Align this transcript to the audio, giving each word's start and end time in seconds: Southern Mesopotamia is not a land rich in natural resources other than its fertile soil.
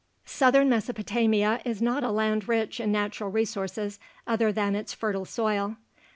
Southern 0.25 0.67
Mesopotamia 0.67 1.61
is 1.63 1.79
not 1.79 2.03
a 2.03 2.09
land 2.09 2.49
rich 2.49 2.79
in 2.79 2.91
natural 2.91 3.29
resources 3.29 3.99
other 4.25 4.51
than 4.51 4.73
its 4.75 4.95
fertile 4.95 5.25
soil. 5.25 5.77